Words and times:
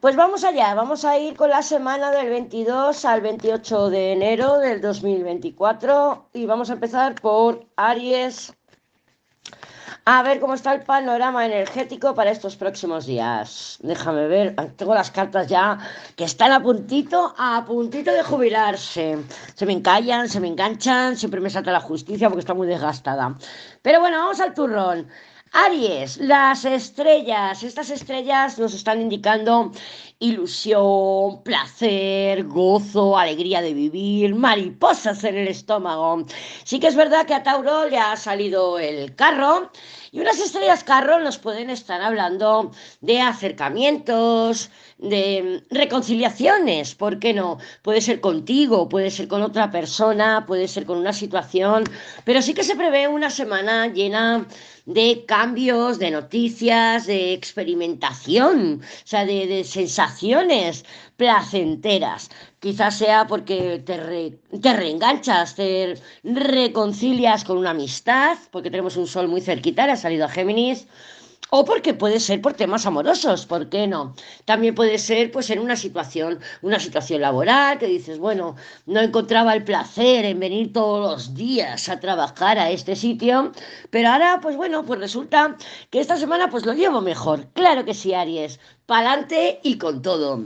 Pues 0.00 0.16
vamos 0.16 0.44
allá, 0.44 0.72
vamos 0.74 1.04
a 1.04 1.18
ir 1.18 1.36
con 1.36 1.50
la 1.50 1.60
semana 1.60 2.10
del 2.10 2.30
22 2.30 3.04
al 3.04 3.20
28 3.20 3.90
de 3.90 4.12
enero 4.12 4.58
del 4.58 4.80
2024 4.80 6.30
y 6.32 6.46
vamos 6.46 6.70
a 6.70 6.72
empezar 6.72 7.16
por 7.16 7.66
Aries. 7.76 8.50
A 10.06 10.22
ver 10.22 10.40
cómo 10.40 10.54
está 10.54 10.72
el 10.72 10.84
panorama 10.84 11.44
energético 11.44 12.14
para 12.14 12.30
estos 12.30 12.56
próximos 12.56 13.04
días. 13.04 13.76
Déjame 13.82 14.26
ver, 14.26 14.56
tengo 14.76 14.94
las 14.94 15.10
cartas 15.10 15.48
ya 15.48 15.76
que 16.16 16.24
están 16.24 16.52
a 16.52 16.62
puntito, 16.62 17.34
a 17.36 17.62
puntito 17.66 18.10
de 18.10 18.22
jubilarse. 18.22 19.18
Se 19.54 19.66
me 19.66 19.74
encallan, 19.74 20.30
se 20.30 20.40
me 20.40 20.48
enganchan, 20.48 21.18
siempre 21.18 21.42
me 21.42 21.50
salta 21.50 21.72
la 21.72 21.80
justicia 21.80 22.30
porque 22.30 22.40
está 22.40 22.54
muy 22.54 22.66
desgastada. 22.66 23.36
Pero 23.82 24.00
bueno, 24.00 24.16
vamos 24.16 24.40
al 24.40 24.54
turrón. 24.54 25.08
Aries, 25.52 26.18
las 26.18 26.64
estrellas. 26.64 27.64
Estas 27.64 27.90
estrellas 27.90 28.56
nos 28.58 28.72
están 28.72 29.00
indicando 29.00 29.72
ilusión, 30.20 31.42
placer, 31.42 32.44
gozo, 32.44 33.18
alegría 33.18 33.60
de 33.60 33.74
vivir, 33.74 34.34
mariposas 34.36 35.24
en 35.24 35.36
el 35.36 35.48
estómago. 35.48 36.24
Sí 36.62 36.78
que 36.78 36.86
es 36.86 36.94
verdad 36.94 37.26
que 37.26 37.34
a 37.34 37.42
Tauro 37.42 37.88
le 37.88 37.98
ha 37.98 38.16
salido 38.16 38.78
el 38.78 39.16
carro 39.16 39.72
y 40.12 40.20
unas 40.20 40.40
estrellas 40.40 40.84
carro 40.84 41.20
nos 41.20 41.38
pueden 41.38 41.70
estar 41.70 42.00
hablando 42.00 42.72
de 43.00 43.20
acercamientos, 43.20 44.70
de 44.98 45.62
reconciliaciones, 45.70 46.94
¿por 46.94 47.18
qué 47.18 47.32
no? 47.32 47.58
Puede 47.82 48.00
ser 48.00 48.20
contigo, 48.20 48.88
puede 48.88 49.10
ser 49.10 49.28
con 49.28 49.42
otra 49.42 49.70
persona, 49.70 50.44
puede 50.46 50.68
ser 50.68 50.84
con 50.84 50.98
una 50.98 51.12
situación, 51.12 51.84
pero 52.24 52.42
sí 52.42 52.54
que 52.54 52.64
se 52.64 52.76
prevé 52.76 53.08
una 53.08 53.30
semana 53.30 53.86
llena 53.86 54.46
de 54.86 55.24
cambios, 55.26 55.98
de 55.98 56.10
noticias, 56.10 57.06
de 57.06 57.32
experimentación, 57.32 58.80
o 58.82 59.06
sea, 59.06 59.24
de, 59.24 59.46
de 59.46 59.64
sensaciones 59.64 60.84
placenteras. 61.16 62.30
Quizás 62.60 62.98
sea 62.98 63.26
porque 63.26 63.82
te, 63.86 64.38
te 64.58 64.72
reenganchas, 64.74 65.54
te 65.54 65.94
reconcilias 66.22 67.42
con 67.44 67.56
una 67.56 67.70
amistad, 67.70 68.36
porque 68.50 68.70
tenemos 68.70 68.96
un 68.98 69.06
sol 69.06 69.28
muy 69.28 69.40
cerquita, 69.40 69.86
le 69.86 69.92
ha 69.92 69.96
salido 69.96 70.26
a 70.26 70.28
Géminis 70.28 70.86
o 71.50 71.64
porque 71.64 71.94
puede 71.94 72.20
ser 72.20 72.40
por 72.40 72.54
temas 72.54 72.86
amorosos, 72.86 73.46
¿por 73.46 73.68
qué 73.68 73.86
no? 73.86 74.14
También 74.44 74.74
puede 74.74 74.98
ser 74.98 75.32
pues 75.32 75.50
en 75.50 75.58
una 75.58 75.74
situación, 75.76 76.38
una 76.62 76.78
situación 76.78 77.20
laboral 77.22 77.78
que 77.78 77.86
dices, 77.86 78.18
bueno, 78.18 78.56
no 78.86 79.00
encontraba 79.00 79.54
el 79.54 79.64
placer 79.64 80.24
en 80.24 80.38
venir 80.38 80.72
todos 80.72 81.00
los 81.00 81.34
días 81.34 81.88
a 81.88 81.98
trabajar 81.98 82.58
a 82.58 82.70
este 82.70 82.94
sitio, 82.94 83.52
pero 83.90 84.10
ahora 84.10 84.38
pues 84.40 84.56
bueno, 84.56 84.84
pues 84.84 85.00
resulta 85.00 85.56
que 85.90 86.00
esta 86.00 86.16
semana 86.16 86.48
pues 86.50 86.64
lo 86.66 86.74
llevo 86.74 87.00
mejor. 87.00 87.48
Claro 87.52 87.84
que 87.84 87.94
sí, 87.94 88.14
Aries, 88.14 88.60
pa'lante 88.86 89.60
y 89.62 89.78
con 89.78 90.02
todo. 90.02 90.44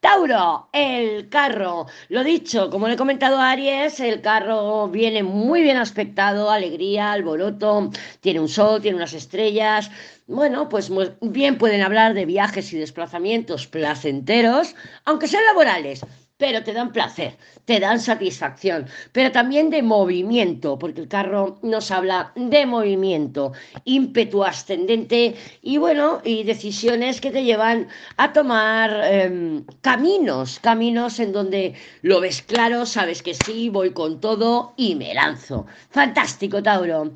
Tauro, 0.00 0.68
el 0.72 1.28
carro. 1.28 1.86
Lo 2.08 2.22
dicho, 2.22 2.70
como 2.70 2.86
le 2.86 2.94
he 2.94 2.96
comentado 2.96 3.38
a 3.38 3.50
Aries, 3.50 3.98
el 3.98 4.20
carro 4.20 4.88
viene 4.88 5.24
muy 5.24 5.60
bien 5.62 5.76
aspectado, 5.76 6.50
alegría, 6.50 7.10
alboroto, 7.12 7.90
tiene 8.20 8.38
un 8.38 8.48
sol, 8.48 8.80
tiene 8.80 8.96
unas 8.96 9.12
estrellas. 9.14 9.90
Bueno, 10.28 10.68
pues 10.68 10.90
bien 11.20 11.58
pueden 11.58 11.82
hablar 11.82 12.14
de 12.14 12.26
viajes 12.26 12.72
y 12.72 12.78
desplazamientos 12.78 13.66
placenteros, 13.66 14.76
aunque 15.04 15.26
sean 15.26 15.44
laborales, 15.46 16.04
pero 16.38 16.62
te 16.62 16.72
dan 16.72 16.92
placer, 16.92 17.36
te 17.64 17.80
dan 17.80 18.00
satisfacción, 18.00 18.86
pero 19.12 19.32
también 19.32 19.68
de 19.70 19.82
movimiento, 19.82 20.78
porque 20.78 21.00
el 21.02 21.08
carro 21.08 21.58
nos 21.62 21.90
habla 21.90 22.32
de 22.36 22.64
movimiento, 22.64 23.52
ímpetu 23.84 24.44
ascendente 24.44 25.34
y 25.62 25.76
bueno, 25.76 26.20
y 26.24 26.44
decisiones 26.44 27.20
que 27.20 27.32
te 27.32 27.44
llevan 27.44 27.88
a 28.16 28.32
tomar 28.32 29.00
eh, 29.04 29.62
caminos, 29.80 30.60
caminos 30.60 31.18
en 31.18 31.32
donde 31.32 31.74
lo 32.02 32.20
ves 32.20 32.40
claro, 32.42 32.86
sabes 32.86 33.22
que 33.22 33.34
sí, 33.34 33.68
voy 33.68 33.90
con 33.90 34.20
todo 34.20 34.74
y 34.76 34.94
me 34.94 35.12
lanzo. 35.14 35.66
Fantástico, 35.90 36.62
Tauro. 36.62 37.12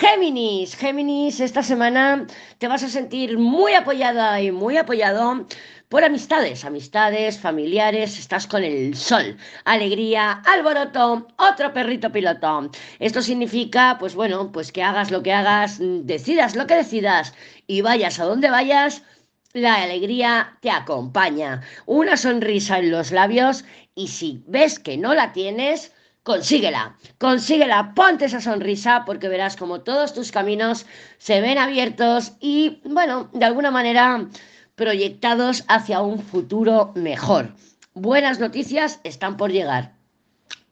Géminis, 0.00 0.74
Géminis, 0.74 1.38
esta 1.38 1.62
semana 1.62 2.26
te 2.58 2.66
vas 2.66 2.82
a 2.82 2.88
sentir 2.88 3.38
muy 3.38 3.74
apoyada 3.74 4.40
y 4.40 4.50
muy 4.50 4.76
apoyado 4.76 5.46
por 5.88 6.02
amistades, 6.02 6.64
amistades, 6.64 7.38
familiares, 7.38 8.18
estás 8.18 8.48
con 8.48 8.64
el 8.64 8.96
sol, 8.96 9.36
alegría, 9.64 10.42
alboroto, 10.46 11.28
otro 11.38 11.72
perrito 11.72 12.10
piloto. 12.10 12.70
Esto 12.98 13.22
significa, 13.22 13.96
pues 14.00 14.16
bueno, 14.16 14.50
pues 14.50 14.72
que 14.72 14.82
hagas 14.82 15.12
lo 15.12 15.22
que 15.22 15.32
hagas, 15.32 15.78
decidas 15.78 16.56
lo 16.56 16.66
que 16.66 16.74
decidas 16.74 17.32
y 17.68 17.80
vayas 17.82 18.18
a 18.18 18.24
donde 18.24 18.50
vayas, 18.50 19.04
la 19.52 19.74
alegría 19.76 20.58
te 20.60 20.70
acompaña. 20.70 21.62
Una 21.86 22.16
sonrisa 22.16 22.80
en 22.80 22.90
los 22.90 23.12
labios 23.12 23.64
y 23.94 24.08
si 24.08 24.42
ves 24.48 24.80
que 24.80 24.96
no 24.96 25.14
la 25.14 25.32
tienes, 25.32 25.92
consíguela, 26.24 26.96
consíguela, 27.18 27.92
ponte 27.94 28.24
esa 28.24 28.40
sonrisa 28.40 29.04
porque 29.06 29.28
verás 29.28 29.56
como 29.56 29.82
todos 29.82 30.14
tus 30.14 30.32
caminos 30.32 30.86
se 31.18 31.40
ven 31.40 31.58
abiertos 31.58 32.32
y, 32.40 32.80
bueno, 32.84 33.28
de 33.32 33.44
alguna 33.44 33.70
manera 33.70 34.26
proyectados 34.74 35.64
hacia 35.68 36.00
un 36.00 36.18
futuro 36.18 36.92
mejor. 36.96 37.54
Buenas 37.92 38.40
noticias 38.40 39.00
están 39.04 39.36
por 39.36 39.52
llegar. 39.52 39.92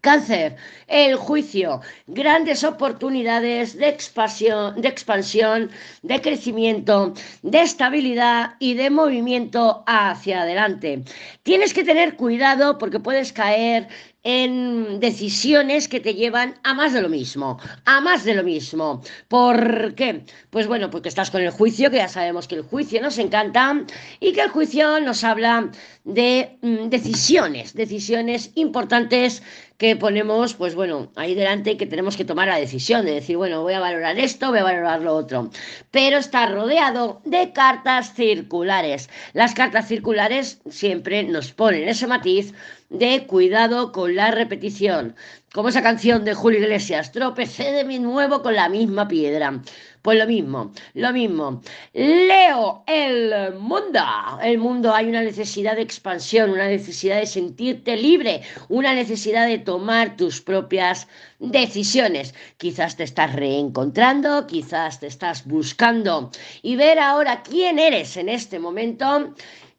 Cáncer, 0.01 0.57
el 0.89 1.15
juicio, 1.15 1.81
grandes 2.09 2.65
oportunidades 2.65 3.77
de 3.77 3.89
expansión, 3.89 4.81
de 4.81 4.89
expansión, 4.89 5.71
de 6.03 6.21
crecimiento, 6.21 7.15
de 7.43 7.61
estabilidad 7.61 8.55
y 8.59 8.75
de 8.75 8.91
movimiento 8.91 9.85
hacia 9.87 10.43
adelante. 10.43 11.05
Tienes 11.45 11.73
que 11.73 11.85
tener 11.85 12.17
cuidado 12.17 12.79
porque 12.79 12.99
puedes 12.99 13.33
caer 13.33 13.87
en 14.25 15.01
decisiones 15.01 15.89
que 15.89 16.01
te 16.01 16.15
llevan 16.15 16.55
a 16.63 16.75
más 16.75 16.93
de 16.93 17.03
lo 17.03 17.09
mismo, 17.09 17.59
a 17.85 18.01
más 18.01 18.25
de 18.25 18.35
lo 18.35 18.45
mismo. 18.45 19.03
¿Por 19.29 19.95
qué? 19.95 20.25
Pues 20.51 20.67
bueno, 20.69 20.91
porque 20.91 21.09
estás 21.09 21.31
con 21.31 21.43
el 21.43 21.51
juicio, 21.51 21.91
que 21.91 21.97
ya 21.97 22.09
sabemos 22.09 22.47
que 22.47 22.55
el 22.55 22.63
juicio 22.63 23.03
nos 23.03 23.19
encanta 23.19 23.85
y 24.21 24.33
que 24.33 24.43
el 24.43 24.51
juicio 24.51 25.01
nos 25.01 25.25
habla 25.25 25.71
de 26.05 26.57
mm, 26.63 26.89
decisiones, 26.89 27.75
decisiones 27.75 28.51
importantes 28.55 29.43
que 29.83 29.97
ponemos, 29.97 30.55
pues 30.55 30.77
bueno, 30.77 31.11
ahí 31.17 31.35
delante 31.35 31.77
que 31.77 31.87
tenemos 31.87 32.17
que 32.17 32.25
tomar 32.25 32.47
la 32.47 32.57
decisión 32.57 33.05
de 33.05 33.15
decir, 33.15 33.37
bueno, 33.37 33.63
voy 33.63 33.73
a 33.73 33.81
valorar 33.81 34.17
esto, 34.17 34.51
voy 34.51 34.61
a 34.61 34.63
valorar 34.63 35.01
lo 35.01 35.13
otro. 35.17 35.51
Pero 35.91 36.19
está 36.19 36.47
rodeado 36.47 37.21
de 37.25 37.53
cartas 37.53 38.15
circulares. 38.15 39.11
Las 39.33 39.55
cartas 39.55 39.89
circulares 39.89 40.61
siempre 40.71 41.25
nos 41.25 41.51
ponen 41.51 41.89
ese 41.89 42.07
matiz 42.07 42.55
de 42.91 43.27
cuidado 43.27 43.91
con 43.91 44.12
la 44.15 44.31
repetición. 44.31 45.15
Como 45.53 45.69
esa 45.69 45.83
canción 45.83 46.25
de 46.25 46.33
Julio 46.33 46.61
Iglesias, 46.61 47.13
tropecé 47.13 47.73
de 47.73 47.85
mi 47.85 47.99
nuevo 47.99 48.43
con 48.43 48.55
la 48.55 48.69
misma 48.69 49.07
piedra. 49.07 49.61
Pues 50.01 50.19
lo 50.19 50.27
mismo, 50.27 50.73
lo 50.95 51.13
mismo. 51.13 51.63
Leo, 51.93 52.83
el 52.87 53.55
mundo. 53.55 54.01
El 54.43 54.59
mundo 54.59 54.95
hay 54.95 55.07
una 55.07 55.23
necesidad 55.23 55.77
de 55.77 55.83
expansión, 55.83 56.51
una 56.51 56.67
necesidad 56.67 57.21
de 57.21 57.27
sentirte 57.27 57.97
libre, 57.97 58.43
una 58.69 58.95
necesidad 58.95 59.47
de 59.47 59.59
tomar 59.59 60.17
tus 60.17 60.41
propias 60.41 61.07
decisiones. 61.39 62.35
Quizás 62.57 62.97
te 62.97 63.05
estás 63.05 63.35
reencontrando, 63.35 64.47
quizás 64.47 65.01
te 65.01 65.07
estás 65.07 65.47
buscando 65.47 66.31
y 66.63 66.77
ver 66.77 66.99
ahora 66.99 67.43
quién 67.43 67.79
eres 67.79 68.17
en 68.17 68.29
este 68.29 68.59
momento 68.59 69.35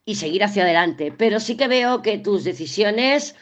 y 0.06 0.15
seguir 0.15 0.44
hacia 0.44 0.63
adelante. 0.63 1.12
Pero 1.12 1.39
sí 1.39 1.57
que 1.57 1.68
veo 1.68 2.01
que 2.01 2.18
tus 2.18 2.44
decisiones 2.44 3.35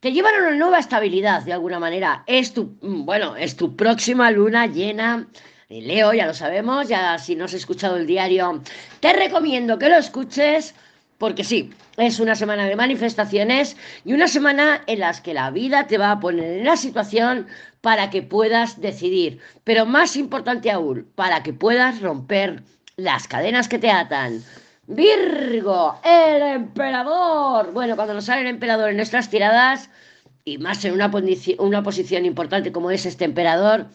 te 0.00 0.12
llevan 0.12 0.34
a 0.34 0.38
una 0.48 0.56
nueva 0.56 0.78
estabilidad 0.78 1.42
de 1.42 1.52
alguna 1.52 1.78
manera. 1.78 2.24
Es 2.26 2.54
tu, 2.54 2.76
bueno, 2.80 3.36
es 3.36 3.56
tu 3.56 3.76
próxima 3.76 4.30
luna 4.30 4.66
llena. 4.66 5.28
Leo, 5.68 6.12
ya 6.12 6.26
lo 6.26 6.34
sabemos, 6.34 6.88
ya 6.88 7.16
si 7.18 7.36
no 7.36 7.44
has 7.44 7.54
escuchado 7.54 7.96
el 7.96 8.06
diario, 8.06 8.60
te 8.98 9.12
recomiendo 9.12 9.78
que 9.78 9.88
lo 9.88 9.96
escuches 9.96 10.74
porque 11.16 11.44
sí, 11.44 11.70
es 11.98 12.18
una 12.18 12.34
semana 12.34 12.64
de 12.64 12.74
manifestaciones 12.76 13.76
y 14.06 14.14
una 14.14 14.26
semana 14.26 14.82
en 14.86 15.00
las 15.00 15.20
que 15.20 15.34
la 15.34 15.50
vida 15.50 15.86
te 15.86 15.98
va 15.98 16.12
a 16.12 16.18
poner 16.18 16.60
en 16.60 16.64
la 16.64 16.78
situación 16.78 17.46
para 17.82 18.08
que 18.08 18.22
puedas 18.22 18.80
decidir, 18.80 19.38
pero 19.62 19.84
más 19.84 20.16
importante 20.16 20.70
aún, 20.70 21.06
para 21.14 21.42
que 21.42 21.52
puedas 21.52 22.00
romper 22.00 22.62
las 22.96 23.28
cadenas 23.28 23.68
que 23.68 23.78
te 23.78 23.90
atan. 23.90 24.42
Virgo, 24.92 26.00
el 26.02 26.42
emperador. 26.42 27.72
Bueno, 27.72 27.94
cuando 27.94 28.12
nos 28.12 28.24
sale 28.24 28.40
el 28.40 28.48
emperador 28.48 28.90
en 28.90 28.96
nuestras 28.96 29.30
tiradas, 29.30 29.88
y 30.44 30.58
más 30.58 30.84
en 30.84 30.94
una, 30.94 31.12
una 31.58 31.82
posición 31.84 32.24
importante 32.26 32.72
como 32.72 32.90
es 32.90 33.06
este 33.06 33.24
emperador, 33.24 33.86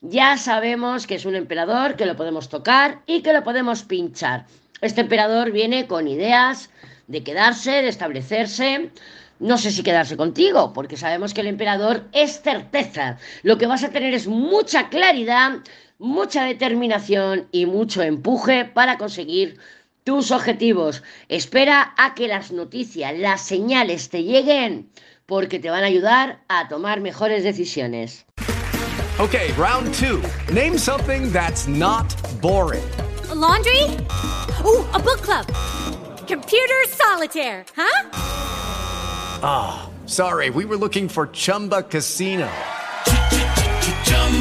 ya 0.00 0.38
sabemos 0.38 1.06
que 1.06 1.16
es 1.16 1.26
un 1.26 1.34
emperador, 1.34 1.96
que 1.96 2.06
lo 2.06 2.16
podemos 2.16 2.48
tocar 2.48 3.02
y 3.04 3.20
que 3.20 3.34
lo 3.34 3.44
podemos 3.44 3.82
pinchar. 3.82 4.46
Este 4.80 5.02
emperador 5.02 5.50
viene 5.50 5.86
con 5.86 6.08
ideas 6.08 6.70
de 7.08 7.22
quedarse, 7.22 7.82
de 7.82 7.88
establecerse. 7.88 8.90
No 9.40 9.58
sé 9.58 9.70
si 9.70 9.82
quedarse 9.82 10.16
contigo, 10.16 10.72
porque 10.72 10.96
sabemos 10.96 11.34
que 11.34 11.42
el 11.42 11.48
emperador 11.48 12.08
es 12.12 12.40
certeza. 12.40 13.18
Lo 13.42 13.58
que 13.58 13.66
vas 13.66 13.84
a 13.84 13.90
tener 13.90 14.14
es 14.14 14.26
mucha 14.26 14.88
claridad, 14.88 15.58
mucha 15.98 16.44
determinación 16.44 17.48
y 17.52 17.66
mucho 17.66 18.02
empuje 18.02 18.64
para 18.64 18.96
conseguir 18.96 19.58
tus 20.08 20.30
objetivos. 20.30 21.02
Espera 21.28 21.92
a 21.98 22.14
que 22.14 22.28
las 22.28 22.50
noticias, 22.50 23.12
las 23.18 23.42
señales 23.42 24.08
te 24.08 24.22
lleguen, 24.22 24.90
porque 25.26 25.58
te 25.58 25.68
van 25.68 25.84
a 25.84 25.88
ayudar 25.88 26.42
a 26.48 26.66
tomar 26.66 27.02
mejores 27.02 27.44
decisiones. 27.44 28.24
Okay, 29.18 29.52
round 29.58 29.92
two. 29.92 30.22
Name 30.50 30.78
something 30.78 31.30
that's 31.30 31.68
not 31.68 32.06
boring. 32.40 32.88
A 33.30 33.34
laundry? 33.34 33.82
Ooh, 34.64 34.82
a 34.94 34.98
book 34.98 35.20
club. 35.20 35.44
Computer 36.26 36.86
solitaire, 36.88 37.66
huh? 37.76 38.08
Ah, 39.42 39.90
oh, 39.90 40.06
sorry, 40.06 40.48
we 40.48 40.64
were 40.64 40.78
looking 40.78 41.06
for 41.06 41.26
Chumba 41.26 41.82
Casino. 41.82 42.48